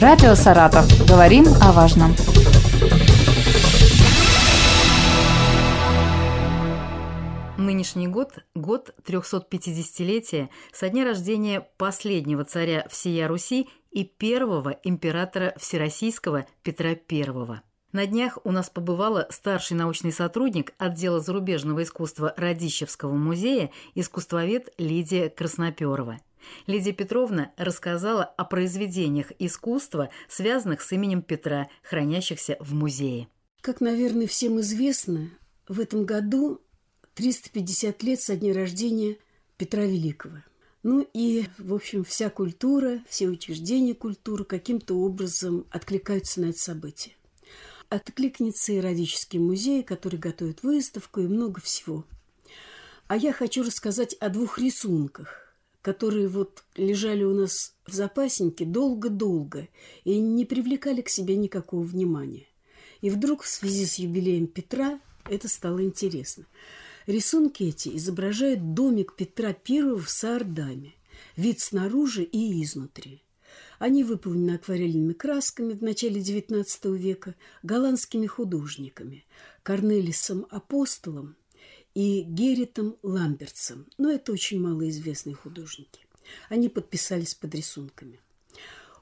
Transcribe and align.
Радио 0.00 0.36
«Саратов». 0.36 0.86
Говорим 1.08 1.44
о 1.60 1.72
важном. 1.72 2.14
Нынешний 7.58 8.06
год– 8.06 8.38
год 8.54 8.94
350-летия 9.04 10.50
со 10.72 10.88
дня 10.88 11.04
рождения 11.04 11.66
последнего 11.78 12.44
царя 12.44 12.86
всея 12.88 13.26
Руси 13.26 13.68
и 13.90 14.04
первого 14.04 14.78
императора 14.84 15.54
Всероссийского 15.56 16.46
Петра 16.62 16.90
I. 16.90 17.60
На 17.90 18.06
днях 18.06 18.38
у 18.44 18.52
нас 18.52 18.70
побывала 18.70 19.26
старший 19.30 19.76
научный 19.76 20.12
сотрудник 20.12 20.74
отдела 20.78 21.18
зарубежного 21.18 21.82
искусства 21.82 22.32
Радищевского 22.36 23.14
музея, 23.14 23.72
искусствовед 23.96 24.72
Лидия 24.78 25.28
Красноперова. 25.28 26.20
Лидия 26.66 26.92
Петровна 26.92 27.52
рассказала 27.56 28.24
о 28.24 28.44
произведениях 28.44 29.32
искусства, 29.38 30.10
связанных 30.28 30.82
с 30.82 30.92
именем 30.92 31.22
Петра, 31.22 31.68
хранящихся 31.82 32.56
в 32.60 32.74
музее. 32.74 33.28
Как, 33.60 33.80
наверное, 33.80 34.26
всем 34.26 34.60
известно, 34.60 35.30
в 35.66 35.80
этом 35.80 36.04
году 36.04 36.60
350 37.14 38.02
лет 38.02 38.20
со 38.20 38.36
дня 38.36 38.54
рождения 38.54 39.16
Петра 39.56 39.84
Великого. 39.84 40.36
Ну 40.82 41.06
и, 41.12 41.46
в 41.58 41.74
общем, 41.74 42.04
вся 42.04 42.30
культура, 42.30 43.02
все 43.08 43.26
учреждения 43.26 43.94
культуры 43.94 44.44
каким-то 44.44 44.94
образом 44.94 45.66
откликаются 45.70 46.40
на 46.40 46.46
это 46.46 46.58
событие. 46.58 47.14
Откликнется 47.88 48.72
и 48.72 48.80
Радический 48.80 49.38
музей, 49.38 49.82
который 49.82 50.18
готовит 50.18 50.62
выставку 50.62 51.20
и 51.20 51.26
много 51.26 51.60
всего. 51.60 52.04
А 53.08 53.16
я 53.16 53.32
хочу 53.32 53.64
рассказать 53.64 54.14
о 54.14 54.28
двух 54.28 54.58
рисунках, 54.58 55.47
которые 55.88 56.28
вот 56.28 56.64
лежали 56.76 57.24
у 57.24 57.32
нас 57.32 57.74
в 57.86 57.94
запаснике 57.94 58.66
долго-долго 58.66 59.68
и 60.04 60.20
не 60.20 60.44
привлекали 60.44 61.00
к 61.00 61.08
себе 61.08 61.34
никакого 61.34 61.82
внимания. 61.82 62.46
И 63.00 63.08
вдруг 63.08 63.42
в 63.42 63.48
связи 63.48 63.86
с 63.86 63.94
юбилеем 63.94 64.48
Петра 64.48 65.00
это 65.30 65.48
стало 65.48 65.82
интересно. 65.82 66.44
Рисунки 67.06 67.62
эти 67.62 67.96
изображают 67.96 68.74
домик 68.74 69.14
Петра 69.16 69.56
I 69.66 69.80
в 69.96 70.10
Саардаме, 70.10 70.92
вид 71.36 71.60
снаружи 71.60 72.22
и 72.22 72.62
изнутри– 72.62 73.22
они 73.78 74.02
выполнены 74.02 74.56
акварельными 74.56 75.12
красками 75.12 75.72
в 75.72 75.82
начале 75.82 76.20
XIX 76.20 76.64
века 76.96 77.36
голландскими 77.62 78.26
художниками 78.26 79.24
Корнелисом 79.62 80.46
Апостолом 80.50 81.36
и 81.98 82.22
Герритом 82.22 82.96
Ламбертсом. 83.02 83.84
Но 83.98 84.08
это 84.08 84.30
очень 84.30 84.60
малоизвестные 84.60 85.34
художники. 85.34 86.06
Они 86.48 86.68
подписались 86.68 87.34
под 87.34 87.56
рисунками. 87.56 88.20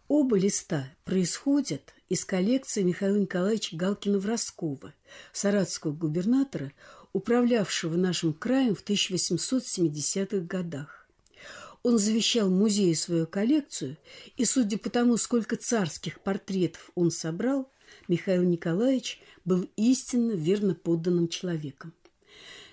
Оба 0.08 0.38
листа 0.38 0.88
происходят 1.04 1.92
из 2.08 2.24
коллекции 2.24 2.82
Михаила 2.82 3.18
Николаевича 3.18 3.76
Галкина-Вроскова, 3.76 4.94
саратского 5.34 5.92
губернатора, 5.92 6.72
управлявшего 7.12 7.96
нашим 7.96 8.32
краем 8.32 8.74
в 8.74 8.82
1870-х 8.82 10.38
годах. 10.46 11.06
Он 11.82 11.98
завещал 11.98 12.48
музею 12.48 12.96
свою 12.96 13.26
коллекцию, 13.26 13.98
и, 14.38 14.46
судя 14.46 14.78
по 14.78 14.88
тому, 14.88 15.18
сколько 15.18 15.56
царских 15.56 16.20
портретов 16.20 16.90
он 16.94 17.10
собрал, 17.10 17.70
Михаил 18.08 18.44
Николаевич 18.44 19.20
был 19.44 19.68
истинно 19.76 20.32
верно 20.32 20.74
подданным 20.74 21.28
человеком. 21.28 21.92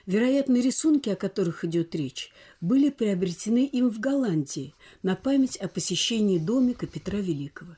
Вероятно, 0.05 0.61
рисунки, 0.61 1.09
о 1.09 1.15
которых 1.15 1.63
идет 1.63 1.95
речь, 1.95 2.31
были 2.61 2.89
приобретены 2.89 3.65
им 3.65 3.89
в 3.89 3.99
Голландии 3.99 4.73
на 5.01 5.15
память 5.15 5.57
о 5.57 5.67
посещении 5.67 6.37
домика 6.37 6.87
Петра 6.87 7.19
Великого. 7.19 7.77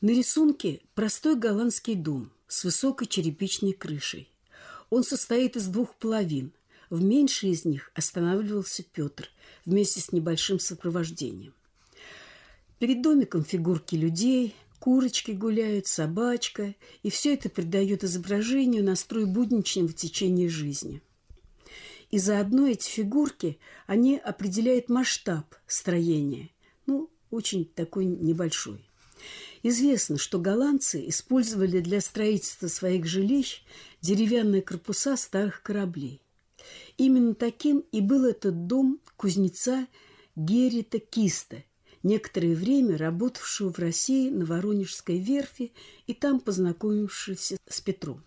На 0.00 0.10
рисунке 0.10 0.80
простой 0.94 1.36
голландский 1.36 1.94
дом 1.94 2.32
с 2.48 2.64
высокой 2.64 3.06
черепичной 3.06 3.72
крышей. 3.72 4.28
Он 4.90 5.04
состоит 5.04 5.56
из 5.56 5.66
двух 5.66 5.94
половин. 5.96 6.52
В 6.90 7.02
меньшей 7.02 7.50
из 7.50 7.64
них 7.64 7.90
останавливался 7.94 8.82
Петр– 8.82 9.28
вместе 9.64 10.00
с 10.00 10.12
небольшим 10.12 10.58
сопровождением. 10.58 11.54
Перед 12.78 13.02
домиком 13.02 13.44
фигурки 13.44 13.94
людей, 13.94 14.54
курочки 14.80 15.30
гуляют, 15.32 15.86
собачка, 15.86 16.74
и 17.02 17.10
все 17.10 17.34
это 17.34 17.48
придает 17.48 18.02
изображению 18.02 18.84
настрой 18.84 19.26
будничного 19.26 19.92
течения 19.92 20.48
жизни. 20.48 21.00
И 22.12 22.18
заодно 22.18 22.68
эти 22.68 22.88
фигурки, 22.88 23.58
они 23.86 24.18
определяют 24.18 24.90
масштаб 24.90 25.54
строения, 25.66 26.50
ну, 26.84 27.10
очень 27.30 27.64
такой 27.64 28.04
небольшой. 28.04 28.86
Известно, 29.62 30.18
что 30.18 30.38
голландцы 30.38 31.08
использовали 31.08 31.80
для 31.80 32.02
строительства 32.02 32.68
своих 32.68 33.06
жилищ 33.06 33.64
деревянные 34.02 34.60
корпуса 34.60 35.16
старых 35.16 35.62
кораблей. 35.62 36.22
Именно 36.98 37.34
таким 37.34 37.78
и 37.92 38.02
был 38.02 38.26
этот 38.26 38.66
дом 38.66 39.00
кузнеца 39.16 39.86
Герита 40.36 40.98
Киста, 40.98 41.64
некоторое 42.02 42.54
время 42.54 42.98
работавшего 42.98 43.72
в 43.72 43.78
России 43.78 44.28
на 44.28 44.44
Воронежской 44.44 45.18
верфи 45.18 45.72
и 46.06 46.12
там 46.12 46.40
познакомившегося 46.40 47.56
с 47.66 47.80
Петром. 47.80 48.22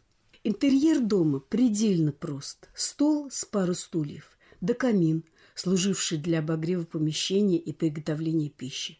Интерьер 0.47 0.99
дома 0.99 1.39
предельно 1.39 2.11
прост. 2.11 2.69
Стол 2.75 3.31
с 3.31 3.45
пару 3.45 3.73
стульев, 3.73 4.37
да 4.61 4.75
камин, 4.75 5.23
служивший 5.55 6.19
для 6.19 6.37
обогрева 6.37 6.83
помещения 6.83 7.57
и 7.57 7.73
приготовления 7.73 8.49
пищи. 8.49 8.99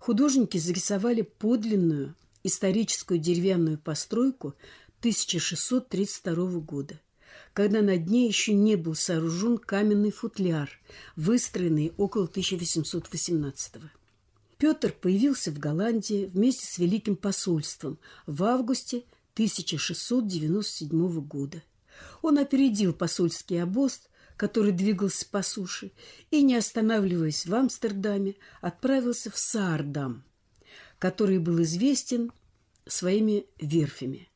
Художники 0.00 0.58
зарисовали 0.58 1.22
подлинную 1.22 2.16
историческую 2.42 3.20
деревянную 3.20 3.78
постройку 3.78 4.54
1632 4.98 6.60
года 6.60 7.00
когда 7.52 7.80
на 7.80 7.96
дне 7.96 8.26
еще 8.26 8.52
не 8.52 8.76
был 8.76 8.94
сооружен 8.94 9.58
каменный 9.58 10.10
футляр, 10.10 10.70
выстроенный 11.16 11.92
около 11.96 12.26
1818 12.26 13.76
-го. 13.76 13.88
Петр 14.58 14.92
появился 14.92 15.50
в 15.50 15.58
Голландии 15.58 16.30
вместе 16.32 16.66
с 16.66 16.78
Великим 16.78 17.14
посольством 17.14 17.98
в 18.26 18.42
августе 18.42 19.04
1697 19.36 21.20
года. 21.20 21.62
Он 22.22 22.38
опередил 22.38 22.94
посольский 22.94 23.62
обоз, 23.62 24.00
который 24.38 24.72
двигался 24.72 25.26
по 25.28 25.42
суше, 25.42 25.92
и, 26.30 26.42
не 26.42 26.56
останавливаясь 26.56 27.44
в 27.44 27.54
Амстердаме, 27.54 28.36
отправился 28.62 29.30
в 29.30 29.36
Саардам, 29.36 30.24
который 30.98 31.38
был 31.38 31.62
известен 31.62 32.32
своими 32.86 33.44
верфями. 33.60 34.30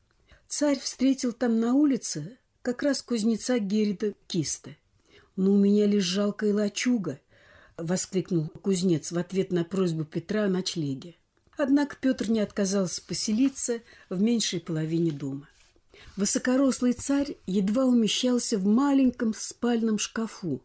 Царь 0.47 0.79
встретил 0.79 1.33
там 1.33 1.59
на 1.59 1.73
улице 1.73 2.37
как 2.61 2.83
раз 2.83 3.01
кузнеца 3.01 3.57
Герида 3.57 4.13
Киста. 4.27 4.75
«Ну, 5.35 5.53
у 5.53 5.57
меня 5.57 5.87
лишь 5.87 6.03
жалкая 6.03 6.53
лачуга»,— 6.53 7.19
воскликнул 7.77 8.49
кузнец 8.49 9.11
в 9.11 9.17
ответ 9.17 9.51
на 9.51 9.63
просьбу 9.63 10.05
Петра 10.05 10.43
о 10.43 10.49
ночлеге. 10.49 11.15
Однако 11.63 11.95
Петр 12.01 12.27
не 12.27 12.39
отказался 12.39 13.03
поселиться 13.03 13.81
в 14.09 14.19
меньшей 14.19 14.59
половине 14.59 15.11
дома. 15.11 15.47
Высокорослый 16.17 16.93
царь 16.93 17.37
едва 17.45 17.85
умещался 17.85 18.57
в 18.57 18.65
маленьком 18.65 19.35
спальном 19.35 19.99
шкафу. 19.99 20.63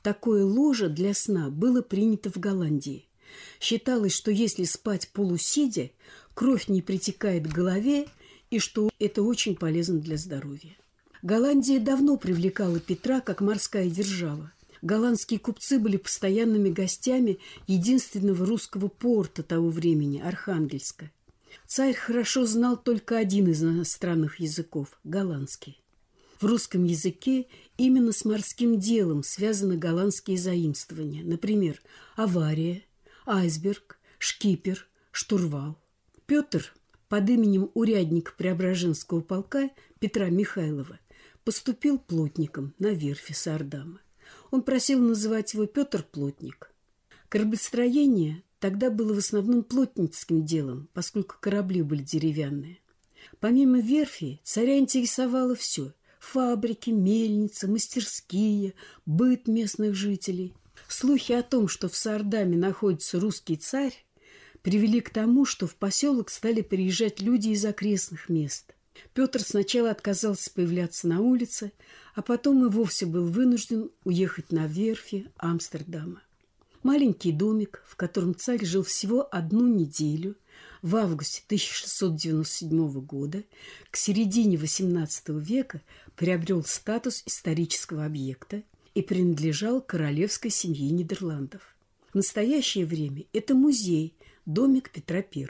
Такое 0.00 0.46
ложе 0.46 0.88
для 0.88 1.12
сна 1.12 1.50
было 1.50 1.82
принято 1.82 2.30
в 2.30 2.38
Голландии. 2.38 3.04
Считалось, 3.60 4.14
что 4.14 4.30
если 4.30 4.64
спать 4.64 5.10
полусидя, 5.12 5.90
кровь 6.32 6.68
не 6.68 6.80
притекает 6.80 7.46
к 7.46 7.54
голове 7.54 8.06
и 8.48 8.58
что 8.58 8.88
это 8.98 9.22
очень 9.22 9.54
полезно 9.54 9.98
для 9.98 10.16
здоровья. 10.16 10.74
Голландия 11.20 11.78
давно 11.78 12.16
привлекала 12.16 12.80
Петра 12.80 13.20
как 13.20 13.42
морская 13.42 13.90
держава. 13.90 14.50
Голландские 14.82 15.40
купцы 15.40 15.78
были 15.78 15.96
постоянными 15.96 16.70
гостями 16.70 17.38
единственного 17.66 18.46
русского 18.46 18.88
порта 18.88 19.42
того 19.42 19.68
времени– 19.70 20.20
Архангельска. 20.24 21.10
Царь 21.66 21.94
хорошо 21.94 22.46
знал 22.46 22.76
только 22.76 23.18
один 23.18 23.48
из 23.48 23.62
иностранных 23.62 24.40
языков– 24.40 24.98
голландский. 25.04 25.80
В 26.40 26.44
русском 26.46 26.84
языке 26.84 27.48
именно 27.76 28.12
с 28.12 28.24
морским 28.24 28.78
делом 28.78 29.24
связаны 29.24 29.76
голландские 29.76 30.38
заимствования. 30.38 31.24
Например, 31.24 31.80
авария, 32.14 32.84
айсберг, 33.26 33.98
шкипер, 34.18 34.86
штурвал. 35.10 35.76
Петр 36.26 36.72
под 37.08 37.28
именем 37.28 37.70
урядника 37.74 38.32
Преображенского 38.36 39.20
полка 39.20 39.70
Петра 39.98 40.28
Михайлова 40.28 41.00
поступил 41.42 41.98
плотником 41.98 42.74
на 42.78 42.88
верфи 42.88 43.32
Сардама. 43.32 44.00
Он 44.50 44.62
просил 44.62 45.00
называть 45.00 45.54
его 45.54 45.66
Петр 45.66 46.02
Плотник. 46.02 46.72
Кораблестроение 47.28 48.42
тогда 48.60 48.90
было 48.90 49.14
в 49.14 49.18
основном 49.18 49.62
плотницким 49.62 50.44
делом, 50.44 50.88
поскольку 50.94 51.36
корабли 51.40 51.82
были 51.82 52.02
деревянные. 52.02 52.78
Помимо 53.40 53.80
верфи, 53.80 54.40
царя 54.42 54.78
интересовало 54.78 55.54
все– 55.54 55.92
фабрики, 56.20 56.90
мельницы, 56.90 57.68
мастерские, 57.68 58.74
быт 59.06 59.46
местных 59.48 59.94
жителей. 59.94 60.54
Слухи 60.88 61.32
о 61.32 61.42
том, 61.42 61.68
что 61.68 61.88
в 61.88 61.96
Сардаме 61.96 62.56
находится 62.56 63.20
русский 63.20 63.56
царь, 63.56 63.94
привели 64.62 65.00
к 65.00 65.10
тому, 65.10 65.44
что 65.44 65.66
в 65.66 65.74
поселок 65.74 66.30
стали 66.30 66.62
приезжать 66.62 67.20
люди 67.20 67.50
из 67.50 67.64
окрестных 67.64 68.28
мест. 68.28 68.74
Петр 69.14 69.40
сначала 69.40 69.90
отказался 69.90 70.50
появляться 70.52 71.08
на 71.08 71.20
улице, 71.20 71.72
а 72.14 72.22
потом 72.22 72.66
и 72.66 72.70
вовсе 72.70 73.06
был 73.06 73.26
вынужден 73.26 73.90
уехать 74.04 74.52
на 74.52 74.66
верфи 74.66 75.30
Амстердама. 75.36 76.22
Маленький 76.82 77.32
домик, 77.32 77.82
в 77.86 77.96
котором 77.96 78.34
царь 78.34 78.64
жил 78.64 78.82
всего 78.82 79.28
одну 79.30 79.66
неделю, 79.66 80.36
в 80.82 80.96
августе 80.96 81.42
1697 81.46 83.00
года, 83.00 83.42
к 83.90 83.96
середине 83.96 84.56
XVIII 84.56 85.40
века 85.40 85.82
приобрел 86.16 86.64
статус 86.64 87.22
исторического 87.26 88.04
объекта 88.04 88.62
и 88.94 89.02
принадлежал 89.02 89.80
королевской 89.80 90.50
семье 90.50 90.90
Нидерландов. 90.90 91.76
В 92.12 92.14
настоящее 92.14 92.86
время 92.86 93.24
это 93.32 93.54
музей, 93.54 94.14
домик 94.46 94.90
Петра 94.90 95.18
I. 95.18 95.48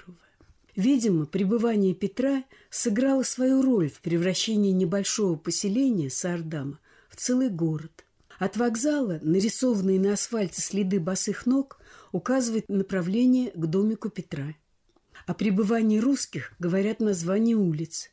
Видимо, 0.78 1.26
пребывание 1.26 1.92
Петра 1.92 2.44
сыграло 2.70 3.24
свою 3.24 3.62
роль 3.62 3.90
в 3.90 4.00
превращении 4.00 4.70
небольшого 4.70 5.34
поселения 5.34 6.08
Саардама 6.08 6.78
в 7.08 7.16
целый 7.16 7.48
город. 7.48 8.04
От 8.38 8.56
вокзала 8.56 9.18
нарисованные 9.20 9.98
на 9.98 10.12
асфальте 10.12 10.62
следы 10.62 11.00
босых 11.00 11.46
ног 11.46 11.80
указывают 12.12 12.68
направление 12.68 13.50
к 13.50 13.66
домику 13.66 14.08
Петра. 14.08 14.54
О 15.26 15.34
пребывании 15.34 15.98
русских 15.98 16.52
говорят 16.60 17.00
названия 17.00 17.56
улиц. 17.56 18.10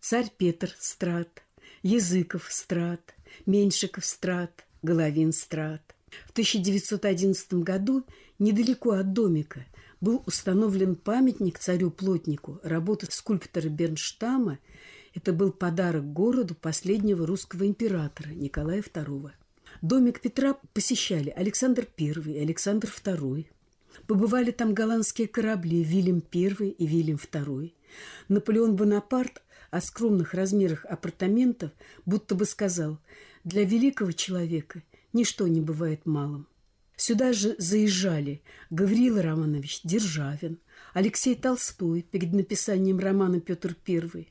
Царь 0.00 0.32
Петр– 0.38 0.74
Страт, 0.80 1.42
Языков– 1.82 2.46
Страт, 2.50 3.14
Меньшиков– 3.44 4.04
Страт, 4.06 4.64
Головин– 4.80 5.32
Страт. 5.34 5.94
В 6.24 6.30
1911 6.30 7.52
году 7.56 8.06
недалеко 8.38 8.92
от 8.92 9.12
домика 9.12 9.66
был 10.00 10.22
установлен 10.26 10.94
памятник 10.96 11.58
царю-плотнику 11.58 12.60
работы 12.62 13.06
скульптора 13.10 13.68
Бернштама. 13.68 14.58
Это 15.14 15.32
был 15.32 15.52
подарок 15.52 16.12
городу 16.12 16.54
последнего 16.54 17.26
русского 17.26 17.66
императора 17.66 18.30
Николая 18.30 18.82
II. 18.82 19.30
Домик 19.82 20.20
Петра 20.20 20.56
посещали 20.72 21.30
Александр 21.30 21.86
I 21.98 22.06
и 22.06 22.38
Александр 22.38 22.88
II. 22.88 23.46
Побывали 24.06 24.50
там 24.50 24.74
голландские 24.74 25.26
корабли 25.28 25.82
Вильям 25.82 26.22
I 26.32 26.68
и 26.70 26.86
Вильям 26.86 27.16
II. 27.16 27.72
Наполеон 28.28 28.76
Бонапарт 28.76 29.42
о 29.70 29.80
скромных 29.80 30.34
размерах 30.34 30.84
апартаментов 30.84 31.70
будто 32.04 32.34
бы 32.34 32.44
сказал, 32.44 32.98
для 33.44 33.64
великого 33.64 34.12
человека 34.12 34.82
ничто 35.12 35.46
не 35.48 35.60
бывает 35.60 36.06
малым. 36.06 36.46
Сюда 36.96 37.34
же 37.34 37.54
заезжали 37.58 38.42
Гавриил 38.70 39.20
Романович 39.20 39.80
Державин, 39.84 40.58
Алексей 40.94 41.34
Толстой 41.34 42.02
перед 42.02 42.32
написанием 42.32 42.98
романа 42.98 43.38
«Петр 43.40 43.76
I», 43.86 44.28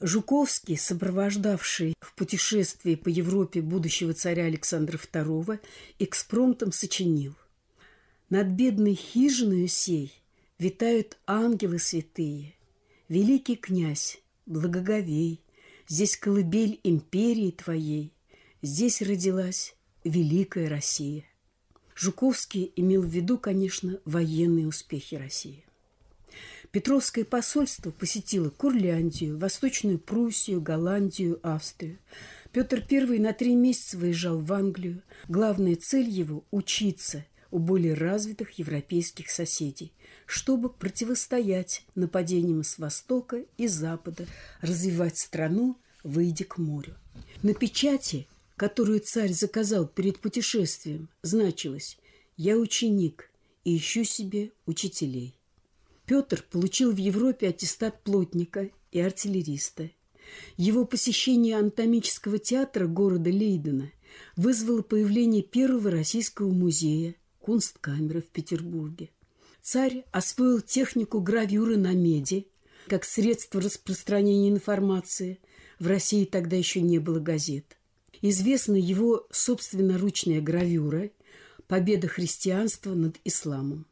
Жуковский, 0.00 0.76
сопровождавший 0.76 1.94
в 2.00 2.14
путешествии 2.14 2.96
по 2.96 3.08
Европе 3.08 3.62
будущего 3.62 4.12
царя 4.12 4.44
Александра 4.44 4.98
II, 4.98 5.58
экспромтом 5.98 6.72
сочинил. 6.72 7.34
«Над 8.28 8.48
бедной 8.48 8.94
хижиной 8.94 9.68
сей 9.68 10.12
витают 10.58 11.16
ангелы 11.26 11.78
святые, 11.78 12.54
великий 13.08 13.56
князь, 13.56 14.20
благоговей, 14.44 15.40
здесь 15.88 16.16
колыбель 16.16 16.80
империи 16.82 17.52
твоей, 17.52 18.12
здесь 18.60 19.00
родилась 19.00 19.76
великая 20.04 20.68
Россия». 20.68 21.24
Жуковский 21.96 22.72
имел 22.76 23.02
в 23.02 23.08
виду, 23.08 23.38
конечно, 23.38 23.98
военные 24.04 24.68
успехи 24.68 25.14
России. 25.14 25.64
Петровское 26.70 27.24
посольство 27.24 27.90
посетило 27.90 28.50
Курляндию, 28.50 29.38
Восточную 29.38 29.98
Пруссию, 29.98 30.60
Голландию, 30.60 31.40
Австрию. 31.42 31.98
Петр 32.52 32.84
I 32.90 33.18
на 33.18 33.32
три 33.32 33.54
месяца 33.54 33.96
выезжал 33.96 34.38
в 34.38 34.52
Англию. 34.52 35.02
Главная 35.26 35.76
цель 35.76 36.08
его– 36.08 36.44
учиться 36.50 37.24
у 37.50 37.58
более 37.58 37.94
развитых 37.94 38.58
европейских 38.58 39.30
соседей, 39.30 39.92
чтобы 40.26 40.68
противостоять 40.68 41.86
нападениям 41.94 42.62
с 42.62 42.78
востока 42.78 43.44
и 43.56 43.68
запада, 43.68 44.26
развивать 44.60 45.16
страну, 45.16 45.78
выйдя 46.02 46.44
к 46.44 46.58
морю. 46.58 46.94
На 47.42 47.54
печати 47.54 48.26
которую 48.56 49.00
царь 49.00 49.32
заказал 49.32 49.86
перед 49.86 50.18
путешествием, 50.18 51.08
значилось 51.22 51.98
«Я 52.36 52.56
ученик 52.56 53.30
и 53.64 53.76
ищу 53.76 54.04
себе 54.04 54.52
учителей». 54.66 55.34
Петр 56.06 56.44
получил 56.50 56.92
в 56.92 56.96
Европе 56.96 57.48
аттестат 57.48 58.02
плотника 58.02 58.70
и 58.92 59.00
артиллериста. 59.00 59.90
Его 60.56 60.84
посещение 60.84 61.56
анатомического 61.56 62.38
театра 62.38 62.86
города 62.86 63.30
Лейдена 63.30 63.90
вызвало 64.36 64.82
появление 64.82 65.42
первого 65.42 65.90
российского 65.90 66.50
музея 66.50 67.14
Кунсткамера 67.40 68.20
в 68.20 68.26
Петербурге. 68.26 69.10
Царь 69.62 70.04
освоил 70.12 70.60
технику 70.60 71.20
гравюры 71.20 71.76
на 71.76 71.92
меди 71.92 72.46
как 72.86 73.04
средство 73.04 73.60
распространения 73.60 74.48
информации. 74.48 75.40
В 75.80 75.88
России 75.88 76.24
тогда 76.24 76.56
еще 76.56 76.80
не 76.80 76.98
было 76.98 77.18
газет. 77.18 77.76
Известна 78.22 78.76
его 78.76 79.26
собственноручная 79.30 80.40
гравюра 80.40 81.10
«Победа 81.66 82.08
христианства 82.08 82.94
над 82.94 83.16
исламом». 83.24 83.86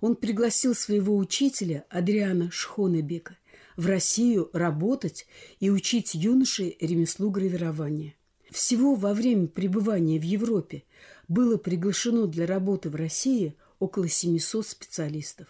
Он 0.00 0.16
пригласил 0.16 0.74
своего 0.74 1.16
учителя 1.16 1.84
Адриана 1.88 2.50
Шхонебека 2.50 3.36
в 3.76 3.86
Россию 3.86 4.50
работать 4.52 5.26
и 5.60 5.70
учить 5.70 6.14
юношей 6.14 6.76
ремеслу 6.80 7.30
гравирования. 7.30 8.14
Всего 8.50 8.94
во 8.94 9.12
время 9.12 9.46
пребывания 9.46 10.18
в 10.18 10.22
Европе 10.22 10.84
было 11.28 11.56
приглашено 11.56 12.26
для 12.26 12.46
работы 12.46 12.90
в 12.90 12.94
России 12.94 13.54
около 13.78 14.08
700 14.08 14.66
специалистов. 14.66 15.48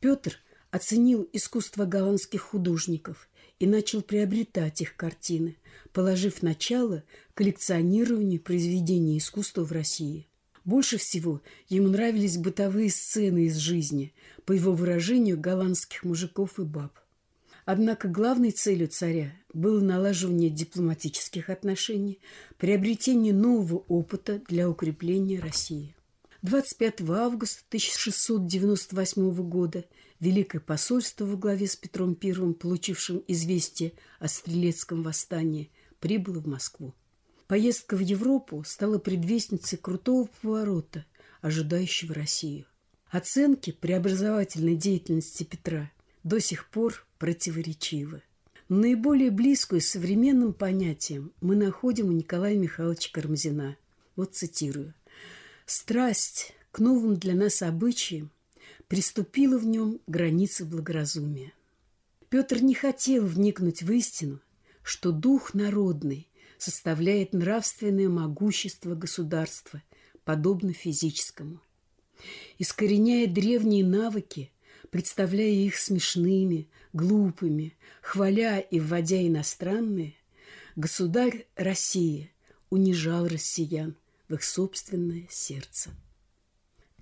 Петр 0.00 0.38
оценил 0.70 1.28
искусство 1.32 1.84
голландских 1.84 2.42
художников 2.42 3.28
и 3.58 3.66
начал 3.66 4.02
приобретать 4.02 4.80
их 4.80 4.96
картины, 4.96 5.56
положив 5.92 6.42
начало 6.42 7.04
коллекционированию 7.34 8.40
произведений 8.40 9.18
искусства 9.18 9.64
в 9.64 9.72
России. 9.72 10.26
Больше 10.64 10.96
всего 10.96 11.42
ему 11.68 11.88
нравились 11.88 12.38
бытовые 12.38 12.90
сцены 12.90 13.46
из 13.46 13.56
жизни, 13.56 14.14
по 14.44 14.52
его 14.52 14.72
выражению, 14.72 15.38
голландских 15.38 16.04
мужиков 16.04 16.58
и 16.58 16.62
баб. 16.62 16.98
Однако 17.66 18.08
главной 18.08 18.50
целью 18.50 18.88
царя 18.88 19.32
было 19.52 19.80
налаживание 19.80 20.50
дипломатических 20.50 21.48
отношений, 21.48 22.20
приобретение 22.58 23.32
нового 23.32 23.84
опыта 23.88 24.42
для 24.48 24.68
укрепления 24.68 25.40
России. 25.40 25.94
25 26.42 27.08
августа 27.08 27.62
1698 27.68 29.32
года 29.48 29.84
Великое 30.24 30.60
посольство 30.60 31.26
во 31.26 31.36
главе 31.36 31.66
с 31.66 31.76
Петром 31.76 32.18
I, 32.22 32.54
получившим 32.54 33.22
известие 33.28 33.92
о 34.18 34.26
Стрелецком 34.26 35.02
восстании, 35.02 35.70
прибыло 36.00 36.40
в 36.40 36.46
Москву. 36.46 36.94
Поездка 37.46 37.94
в 37.94 38.00
Европу 38.00 38.64
стала 38.64 38.98
предвестницей 38.98 39.76
крутого 39.76 40.28
поворота, 40.40 41.04
ожидающего 41.42 42.14
Россию. 42.14 42.64
Оценки 43.10 43.70
преобразовательной 43.70 44.76
деятельности 44.76 45.42
Петра 45.42 45.92
до 46.22 46.40
сих 46.40 46.70
пор 46.70 47.06
противоречивы. 47.18 48.22
Наиболее 48.70 49.30
близкую 49.30 49.82
современным 49.82 50.54
понятием 50.54 51.32
мы 51.42 51.54
находим 51.54 52.08
у 52.08 52.12
Николая 52.12 52.56
Михайловича 52.56 53.10
Кармазина. 53.12 53.76
Вот 54.16 54.34
цитирую– 54.34 54.94
Страсть 55.66 56.52
к 56.72 56.78
новым 56.78 57.16
для 57.16 57.34
нас 57.34 57.62
обычаям 57.62 58.30
приступила 58.88 59.58
в 59.58 59.66
нем 59.66 60.00
границы 60.06 60.64
благоразумия. 60.64 61.52
Петр 62.28 62.62
не 62.62 62.74
хотел 62.74 63.24
вникнуть 63.26 63.82
в 63.82 63.92
истину, 63.92 64.40
что 64.82 65.12
дух 65.12 65.54
народный 65.54 66.28
составляет 66.58 67.32
нравственное 67.32 68.08
могущество 68.08 68.94
государства, 68.94 69.82
подобно 70.24 70.72
физическому. 70.72 71.60
Искореняя 72.58 73.26
древние 73.26 73.84
навыки, 73.84 74.50
представляя 74.90 75.50
их 75.50 75.76
смешными, 75.76 76.68
глупыми, 76.92 77.76
хваля 78.02 78.60
и 78.60 78.80
вводя 78.80 79.26
иностранные, 79.26 80.14
государь 80.76 81.46
России 81.56 82.30
унижал 82.70 83.26
россиян, 83.26 83.96
в 84.28 84.34
их 84.34 84.42
собственное 84.42 85.26
сердце. 85.30 85.90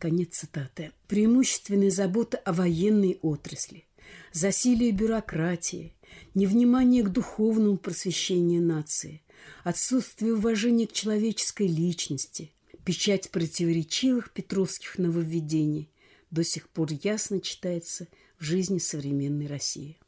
Конец 0.03 0.39
цитаты. 0.39 0.91
Преимущественная 1.07 1.93
забота 1.93 2.37
о 2.39 2.53
военной 2.53 3.21
отрасли, 3.23 3.85
засилие 4.33 4.91
бюрократии, 4.91 5.95
невнимание 6.35 7.05
к 7.05 7.11
духовному 7.11 7.77
просвещению 7.77 8.63
нации, 8.63 9.23
отсутствие 9.63 10.35
уважения 10.35 10.89
к 10.89 10.93
человеческой 10.93 11.69
личности, 11.69 12.51
печать 12.85 13.31
противоречивых 13.31 14.33
петровских 14.33 14.99
нововведений 14.99 15.89
до 16.33 16.43
сих 16.43 16.69
пор 16.69 16.89
ясно 17.05 17.41
читается 17.41 18.09
в 18.41 18.43
жизни 18.43 18.79
современной 18.79 19.47
России. 19.47 19.99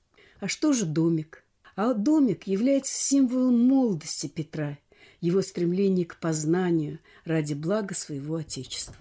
А 0.41 0.49
что 0.49 0.73
же 0.73 0.87
домик? 0.87 1.45
А 1.77 1.95
домик 1.95 2.49
является 2.49 3.01
символом 3.01 3.61
молодости 3.61 4.27
Петра, 4.27 4.77
его 5.21 5.41
стремления 5.41 6.05
к 6.05 6.19
познанию 6.19 6.99
ради 7.25 7.55
блага 7.55 7.95
своего 7.95 8.35
Отечества. 8.35 8.97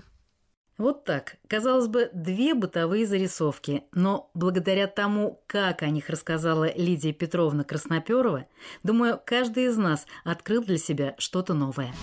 Вот 0.84 1.06
так. 1.06 1.38
Казалось 1.48 1.88
бы, 1.88 2.10
две 2.12 2.54
бытовые 2.54 3.08
зарисовки, 3.08 3.86
но 3.94 4.30
благодаря 4.34 4.88
тому, 4.88 5.42
как 5.48 5.82
о 5.82 5.88
них 5.88 6.10
рассказала 6.10 6.75
Лидия 6.75 7.13
Петровна 7.13 7.63
Красноперова, 7.63 8.48
думаю, 8.84 9.18
каждый 9.25 9.68
из 9.68 9.78
нас 9.78 10.06
открыл 10.25 10.62
для 10.62 10.78
себя 10.78 11.16
что-то 11.18 11.54
новое. 11.54 11.94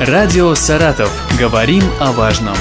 Радио 0.00 0.54
«Саратов». 0.54 1.12
Говорим 1.38 1.82
о 2.00 2.12
важном. 2.12 2.56